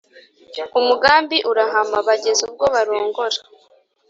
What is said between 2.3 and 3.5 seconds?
ubwo barongora.